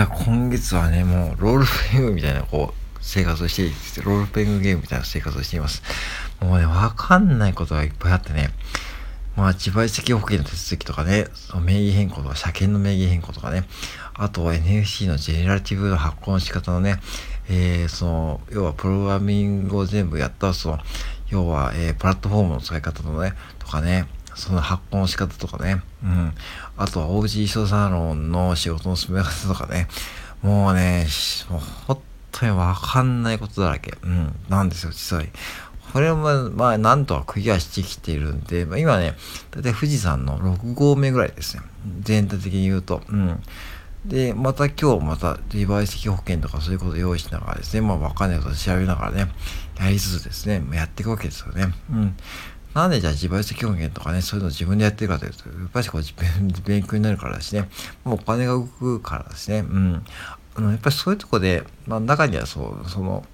[0.00, 5.82] や、今月はね、もう、ロールプレイングみたいな、こう、生活をしていて、ロールプレイングゲームみたいな生活をしています。
[6.40, 8.50] もうね、わかんないことがいっぱいあってね、
[9.36, 13.64] まあ、自賠責保険の手続きとかね、その名義変更とか、車検の名義変更とかね、
[14.14, 17.00] あと NFC のジェネラティブの発行の仕方のね、
[17.48, 20.78] えー、その、要はプログラミングを全部やった、その、
[21.28, 26.32] 要は、えー、プラットフォームの使い方のね、とかね、その発行の仕方とかね、うん。
[26.76, 29.88] あとは OG 書サロンの仕事の進め方とかね、
[30.42, 31.06] もうね、
[31.48, 32.02] もう本
[32.32, 35.30] 当にわかんないことだらけ、うん、なんですよ、実際。
[35.92, 39.16] これも、まあ、なんとかクリアしてきているんで、まあ、今ね、
[39.50, 41.62] だいたい富士山の6合目ぐらいですね。
[42.00, 43.02] 全体的に言うと。
[43.08, 43.42] うん。
[44.04, 49.30] で、また今日またリバイス保険とかそういうことを用意しながらですね、まあわかんないことを調べながらね、
[49.78, 51.74] やりつつですね、やっていくわけですよね。
[51.90, 52.16] うん。
[52.74, 57.68] なんでじゃあ自賠責保険とかね、そういうのを自分でやってるかというと、やっぱりこう勉強になるからですね、
[58.04, 60.04] もうお金が動くからですね、うん。
[60.54, 63.24] あの、やっぱりそういうとこで、まあ中にはそう、その、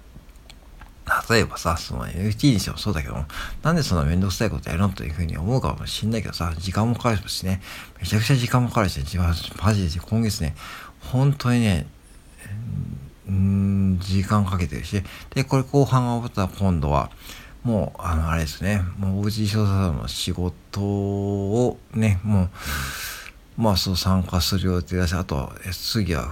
[1.30, 3.24] 例えばさ、その NFT にしてもそうだけど
[3.62, 7.60] なんでそんなめんどくさいことやるのというふうに思うかもしんないけどさ、時間もかかるしね、
[8.01, 9.04] めちゃくちゃ時間もかかるし、ね、
[9.62, 10.57] マジで今月ね、
[11.01, 11.87] 本当にね、
[13.29, 15.02] うん、時間かけてるし、
[15.34, 17.10] で、これ後半が終わったら今度は、
[17.65, 22.51] もう、あの、あれですね、もう、おうち調査の仕事をね、もう、
[23.57, 26.30] まあ、そう参加する予定だし、あと、次は、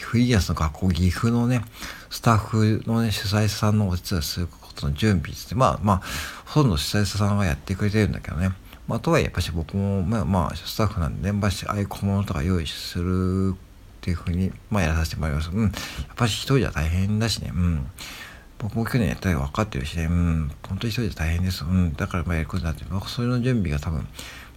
[0.00, 1.64] フリーアスの学校、岐阜のね、
[2.10, 6.02] スタッフのね、主催者さんのお手伝いすることの準備って、まあまあ、
[6.44, 8.50] ほとんど主催者さんがやってくれてるんだけどね。
[8.86, 13.56] まあ、とはいえ、やっぱし僕も、まあ、まあ、スタッフなんで、やっぱし、ああいう小物とか用意するっ
[14.02, 15.50] ていうふうに、まあ、やらさせてもらいます。
[15.50, 15.62] うん。
[15.62, 15.72] やっ
[16.16, 17.86] ぱし一人じゃ大変だしね、うん。
[18.62, 21.64] 僕も去年やったら分かってるしね、うん、本当に一人で大変です。
[21.64, 24.06] うん、だからまあやることになって、僕それの準備が多分、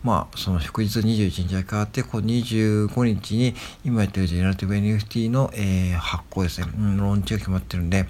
[0.06, 8.04] まあ、その祝日21日が変わって、こう25日に今やってるジェネラティブ NFT の、えー、発行ですね、うん、ローンチが決まってるんで、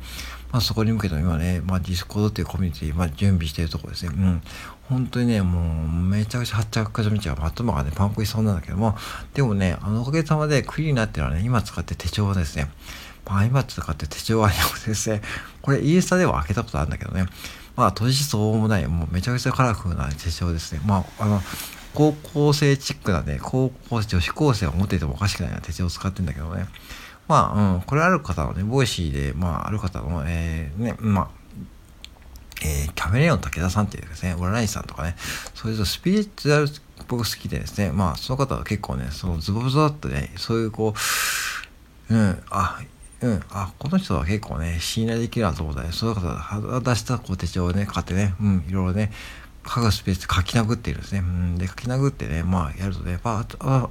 [0.51, 4.11] まあそこに向けて今ね、まあディスコードっていうコミュニティ、まあ準備してるところですね。
[4.13, 4.41] うん。
[4.89, 8.97] 本当にね、もうめちゃくちゃ発着かじめちゃう頭がね、パンクしそうなんだけども、
[9.33, 12.69] でもね、あのおかげさまでクリーになってるのはね、今使って手帳はですね、
[13.25, 15.21] まあ今使って手帳はなくてですね、
[15.61, 17.25] これインスタでは開けたことあるんだけどね、
[17.75, 20.81] まあ閉じそうもない、もうめちゃくちゃカラフルな手帳ですね。
[20.85, 21.41] まあ、あの、
[21.95, 26.67] 高校生チックなね、高校生、女子高生を持っててもおかしくないな手帳を使ってんだけどね。
[27.27, 31.29] まあ、うん、これある方のね、 Voicy で、まあ、ある方の、えー、ね、まあ、
[32.63, 35.15] えー、キャメレオン竹田さんっていうですね、オラライさんとかね、
[35.53, 36.67] そういうスピリチュアル
[37.07, 40.93] 僕好きでですね、まあ、その方は結構ね、そのズボズボっとね、そういうこ
[42.09, 42.79] う、うん、あ、
[43.21, 49.11] うん、あ、この人は結構ね、信頼できるなと思ったね、そういう方が出したこう手帳をね、買ってね、うん、いろいろね、
[49.67, 51.23] 書くスペースで書き殴っているんですね。
[51.57, 53.39] で、書き殴ってね、まあ、やるとね、やっぱ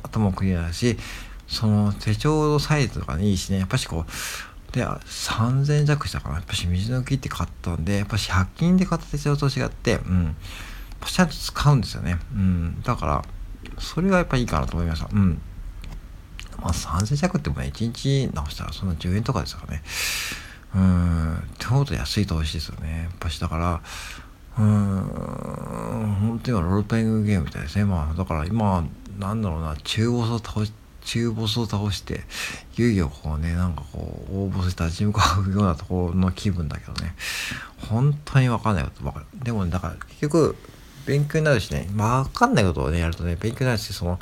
[0.03, 0.97] 頭もクリアだし、
[1.47, 6.37] その手帳のサイズとかね、いいしね、やっぱしこう、で、3000弱したかな。
[6.37, 10.37] やっぱし水抜きって買ったんで、やっぱし100均で買った手帳と違って、うん、
[11.05, 12.19] ちゃんと使うんですよね。
[12.33, 13.25] うん、だから、
[13.79, 15.09] それがやっぱいいかなと思いました。
[15.13, 15.41] うん。
[16.61, 19.83] まあ、3000弱ってもね、1日直したらそんな10円とかですからね。
[20.75, 23.05] うん、ってことで安い投資ですよね。
[23.05, 23.81] やっぱしだから、
[24.57, 27.85] うん、本当にロールプレイングゲームみたいですね。
[27.85, 28.85] まあ、だから今、
[29.19, 30.73] なんだろうな、中ボスを倒し、
[31.03, 32.23] 中ボスを倒して、
[32.79, 37.15] いよいよこうね、なんかこう、応募して立ち向かうようなところの気分だけどね、
[37.89, 39.27] 本当にわかんないことばかる。
[39.43, 40.57] でも、ね、だから結局、
[41.07, 44.19] 勉強になるしね、まあ、わかんないことをね、やるとね、勉強になるし、その、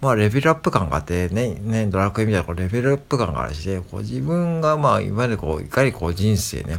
[0.00, 6.78] まあ、レベルアップ感があって、ね、ね、ドラクエみたいなこうレベルアップ感があるし、ね、こう自分が、まあ、いわゆるこう、いかにこう人生ね、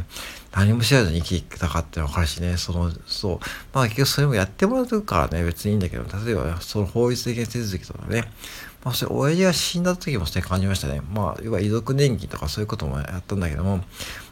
[0.52, 3.38] 何も知らずに生きてたかっていうの分かるしね、その、そう。
[3.72, 8.24] まあ結局それもやってもらうからね、別にいいんだけど、例えば、その法律的な手続きとかね、
[8.84, 11.02] まあそれ、親父が死んだ時もそれ感じましたね。
[11.12, 13.84] まあ、要は遺族年金とかそういうこともやったんだけども、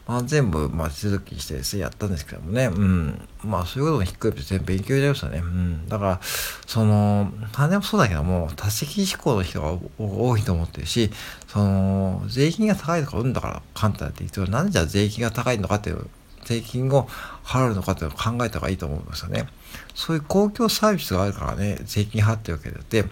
[0.09, 3.27] まあ全部、まあ手続きしてですね、やったんですけどもね、うん。
[3.43, 5.37] まあそういうこともひっくり全部勉強になりましたね。
[5.37, 5.87] うん。
[5.87, 6.19] だから、
[6.65, 11.11] その、何でもそうだけども、多席志向の人が多いと思ってるし、
[11.47, 16.07] その、税金が高いとかうんだから簡単って言ってなんでじゃあ税金が高いのかっていう
[16.43, 17.07] 税金を
[17.43, 19.45] 払うのかっていうのを考えた方がいいと思うんですよね。
[19.93, 23.05] そういう公共サービスがあるからね、税金払ってるわけであって、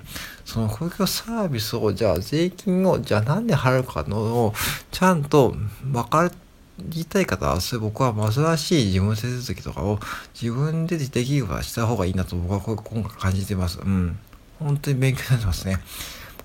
[0.46, 4.54] その公共サービスを、じゃあ税金を、じゃあなんで払うかのを、
[4.90, 6.32] ちゃんと分かる
[6.80, 10.00] りたい方は、それ僕は煩しい事務手続きとかを
[10.40, 13.80] 自分でできるかした方がいいなと僕は今回感じてます。
[13.80, 14.20] うん。
[14.60, 15.80] 本当に勉強になってますね。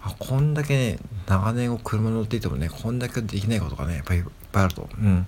[0.04, 4.88] あこんだけね、長年を車乗っていてもね、こんだけできないことがね、やっぱりいっぱいあると。
[4.98, 5.26] うん。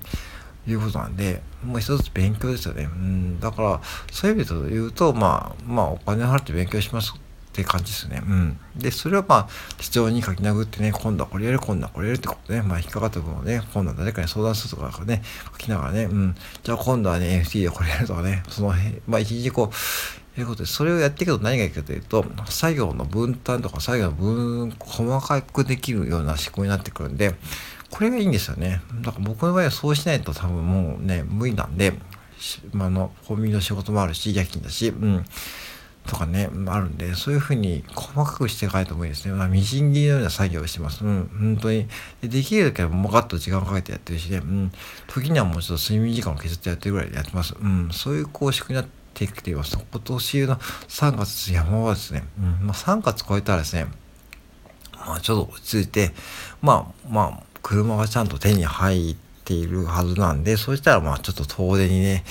[0.66, 2.84] いうことなんで、もう一つ勉強ですよね。
[2.84, 3.80] うん、だから、
[4.10, 7.14] そういう意味で言うと、まあ、まあ、お金払って勉強します
[7.54, 8.20] って感じですね。
[8.26, 8.58] うん。
[8.76, 9.48] で、それはまあ、
[9.78, 15.22] 手帳に書き殴ってね、今度はこれやる、今度はこれやるってことね、まあ、引っかかった分をね、今度は誰かに相談するとかね、
[15.52, 16.34] 書きながらね、うん。
[16.64, 19.70] じゃあ今度はね、FT でこれやるとかね、その辺、まあ、一日こ
[20.36, 27.36] う、いうことで、それをやっていくと何がいいかというと、作業の分担とか作業の分、細かくできるような思考になってくるんで、
[27.90, 28.80] これがいいんですよね。
[29.02, 31.92] だから僕の場合はそうしないと多分もうね、無理なんで、
[32.72, 35.24] まあの、コンビニの仕事もあるし、夜勤だし、うん。
[36.06, 39.32] とかね、あるんで、そういうふうに細かくしていかないと無理ですね。
[39.32, 41.04] まあ、みじん切りのような作業をしてます。
[41.04, 41.86] うん、本当に。
[42.22, 44.72] できる時はもうガッと時間をかけてやってるしね、うん、
[45.08, 47.54] 時にはもうちょっと睡眠時間を削ってやってるぐらいでやってます。
[47.58, 49.78] うん、そういう公式になってきています。
[49.78, 53.86] 今年の3月山はですね、うん、まあ、3月超えたらですね、
[55.06, 56.12] まあ、ちょっと落ち着いて、
[56.60, 62.24] まあ、まあ、車がちゃんと手に入っているはずなんで、そしたらまあちょっと遠出にね、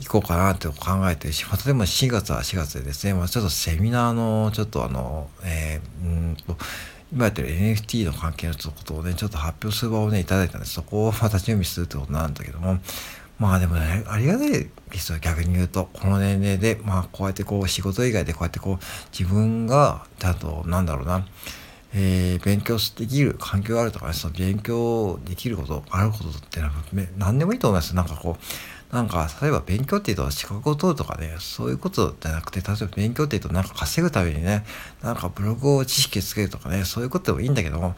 [0.00, 0.74] 行こうかなって考
[1.08, 6.56] えてるし、またでも4月は4月でですね、まあ、ちょっとセミナーの、ちょっとあの、えー、うんと、
[7.12, 12.78] 今やってる NFT の関係のことをね、ちょっと発表する場をね、いただいたんで、そこをまた準備するってことなんだけども、
[13.38, 15.88] まあでもね、ありがたいですよ、逆に言うと。
[15.92, 18.84] この年齢で、まあこうやってこう仕事以外でこうやってこう
[19.16, 21.26] 自分が、ちゃんと、なんだろうな、
[21.94, 26.74] えー、勉強できる環境があるとかね、その勉強できること、あることっていうのは、
[27.16, 27.94] 何でもいいと思います。
[27.94, 28.44] なんかこう、
[28.94, 34.64] なんか、例えば勉強っていうと資格を取るとかね、そういうことじゃなくて、例えば勉強っていうとなんか稼ぐためにね、
[35.02, 37.96] なんかブログを知識つけるとかね、そういうことでもいいんだけども、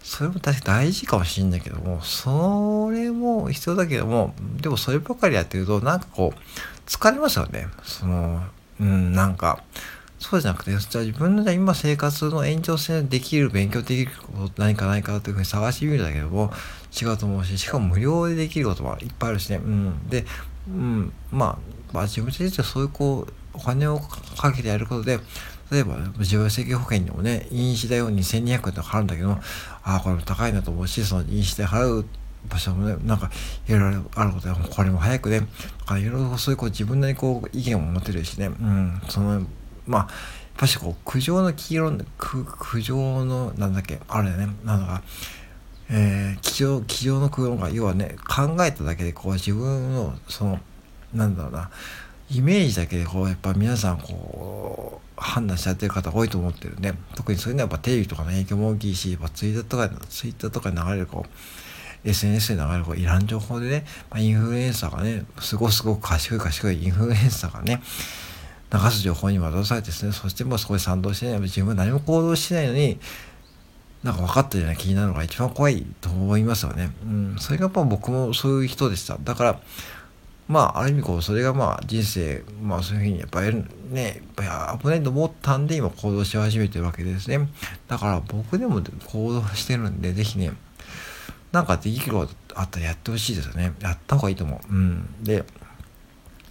[0.00, 6.38] それも確か大事かもしれないけども、それも必要だけども、でもそればかりやってると、なんかこう、
[6.88, 7.66] 疲れますよね。
[7.82, 8.40] その、
[8.80, 9.64] うん、なんか、
[10.18, 16.52] そうじゃなくて、じゃあ自分の今生活の延長線できる、勉強できること何かないかというふうに探してみるだけども
[17.00, 19.56] 違うと思うし、しかも無料でできることもいっぱいあるしね。
[19.56, 20.08] うん。
[20.08, 20.26] で、
[20.68, 21.58] うん、まあ、
[21.92, 25.20] まあ自分自身はそういうこう、お金をかけてやることで、
[25.70, 29.38] 例えば、自賠責保険にもね、飲酒代を2200円とか払うんだけど、あ
[29.84, 32.06] あ、これも高いなと思うし、その飲酒代払う
[32.48, 33.30] 場所もね、なんか、
[33.68, 35.46] いろいろあることで、これも早くね、
[35.90, 39.46] いろいろそういうこう自分なりこう意見を持てるしね、うん、その、
[39.88, 40.08] まあ、やっ
[40.56, 45.02] ぱしこう、苦情の黄色、苦苦情の、なんだっけ、あれね、なんか、
[45.90, 50.60] えー、気象、気象の苦情が、要はね、考えただけで、こう、自分の、その、
[51.14, 51.70] なんだろうな、
[52.30, 61.30] イメージだけで、こう、やっぱ皆さん、こう、判断しちゃってる方多いと思ってるんで、特にそういうのはやっぱテレビとかの影響も大きいし、やっぱツイッターとか、ツイッターとかに流れる、こう、
[62.04, 67.82] SNS で流れるこういらん情報でね、まあ、インフルエンサーがね、すごすごく賢い賢いインフルエンサーがね、
[68.72, 72.98] 流す情報に惑わされてですね、そしてもうそこで賛同してない、自分は何も行動してないのに、
[74.02, 76.92] なんか分かったような気になるのが一番怖いと思いますよね。
[77.02, 79.18] うん、それがやっぱ僕もそういう人でした。
[79.18, 79.60] だから、
[80.46, 83.54] まあ、ある意味こう、それがまあ人生、まあそういうふうにやっぱり
[83.90, 87.48] ね、やっぱ危ないと思ったんで今行動し始めてるわけですね。
[87.88, 90.52] だから僕でも行動してるんで、ぜひね、
[91.52, 93.72] なんかできることあったらやってほしいですよね。
[93.80, 94.72] やった方がいいと思う。
[94.72, 95.24] うん。
[95.24, 95.44] で、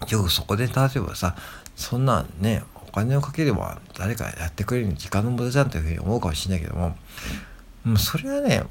[0.10, 1.36] よくそこで例えばさ、
[1.78, 6.98] そんなね、お金をかければ誰かやってくれる時間の無駄じゃんというふうに思うかもしれないけども、
[7.86, 8.64] もうそれはね、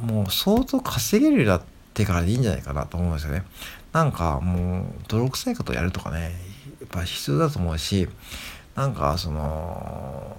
[0.00, 1.62] もう相当稼げるようになっ
[1.92, 3.42] てからでいいんじゃないかなと思うんですよね。
[3.92, 6.32] なんかもう泥臭いことをやるとかね、
[6.80, 8.08] やっぱ必要だと思うし、
[8.76, 10.36] なんかその、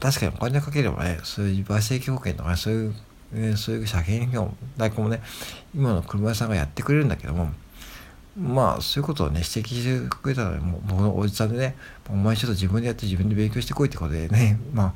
[0.00, 2.94] 確かにお金をかければね、そういう賠責保険とかね、そういう、
[3.32, 5.22] ね、そういう車検費用代行もね、
[5.74, 7.52] 今の車屋さんがやってくれるんだけども、
[8.38, 11.76] まあそういうことをね指摘してくれたのでもう僕のおじさんでね
[12.08, 14.94] お前ちょっと自分でやって自分で勉強してこいってことでね まあ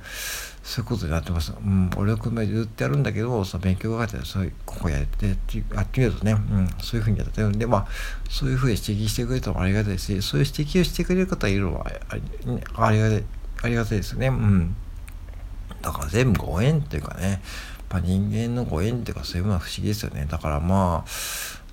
[0.63, 1.53] そういうことになってます。
[1.53, 7.87] うん、俺は車でずっとやるんだけど、その勉強がかってら、そういう、ここやってやってやってみるとね、うん、そういうふうにやってるんで、まあ、
[8.31, 11.87] そういうふうに指摘してくれたのもありがたいし、そういう指摘をしてくれる方いるのは
[12.77, 13.25] あり,、がたい、
[13.65, 14.29] ありがたいですね。
[14.29, 14.77] うん。
[15.83, 17.43] だから全部ご縁っていうかね、
[17.91, 20.27] まあ、人間のご縁っていうかそういうものは不思議ですよね。
[20.31, 21.11] だからまあ、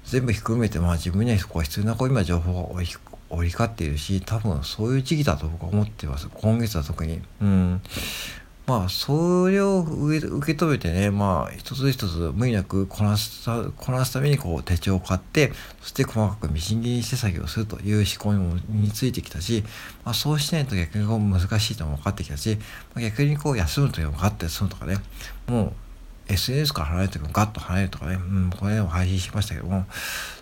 [0.09, 2.81] 全部含めて、まあ自分にはこう必要なこう今情報が
[3.29, 6.29] 折り交っているし、多分そういう時期だと僕は思ってます。
[6.33, 7.21] 今月は特に。
[7.41, 7.81] うん。
[8.67, 15.51] まあ、それを受け止めてね、まあ、一つ一つ無理なくこなすこなすためにこう手帳を買って、
[15.81, 19.63] そして細かくみじん切りにして作業するという思考にも身についてきたし、
[20.05, 22.59] まあ、そうしないと逆にこう難しいとも分かってきたし、
[22.93, 24.97] まあ、逆にこう休むというのも分かって休むとかね、
[25.47, 25.73] もう
[26.29, 29.85] SNS から離れてもガッと離れるとかね、うん、これも配信しましたけども、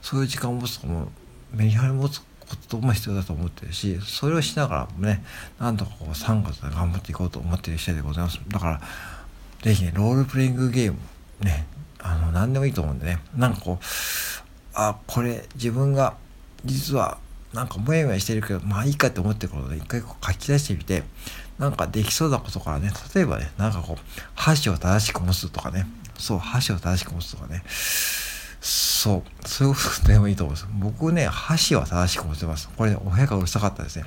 [0.01, 1.11] そういう時間を持つとも、
[1.53, 2.25] メリハリ持つこ
[2.69, 5.23] とも必要だと思ってるし、それをしながらもね、
[5.59, 8.39] なんとかこう3月で頑張っていこうと思っている次第でございます。
[8.47, 8.81] だから、
[9.61, 10.99] ぜひね、ロールプレイングゲーム、
[11.41, 11.65] ね、
[11.99, 13.85] あの、何でもいいと思うんでね、なんかこう、
[14.73, 16.15] あ、これ自分が
[16.63, 17.17] 実は
[17.53, 21.03] なんかモヤモヤしてるけど、まあいいかって思ってることで一回こう書き出してみて、
[21.59, 25.87] なんかできそうなことからね、例えばね、なんかこう、箸を正しく持つとかね、
[26.17, 27.63] そう、箸を正しく持つとかね、
[28.61, 30.67] そう、そういうことでもいいと思います。
[30.73, 32.69] 僕ね、箸は正しく持ってます。
[32.75, 34.05] これね、お部屋がうるさかったですね。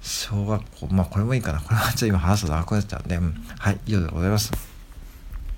[0.00, 1.60] 小学校、まあこれもいいかな。
[1.60, 4.73] これはちょっと今話すと楽になっちゃうんで、うん、はい、以上でございます。